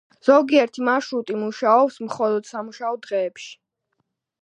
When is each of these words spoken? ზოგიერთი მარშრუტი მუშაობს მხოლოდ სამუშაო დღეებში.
ზოგიერთი 0.27 0.85
მარშრუტი 0.87 1.35
მუშაობს 1.43 2.01
მხოლოდ 2.09 2.51
სამუშაო 2.53 3.01
დღეებში. 3.07 3.51